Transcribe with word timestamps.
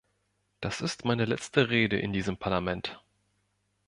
Das 0.61 0.81
ist 0.81 1.05
meine 1.05 1.25
letzte 1.25 1.69
Rede 1.69 1.99
in 1.99 2.11
diesem 2.11 2.35
Parlament. 2.35 2.99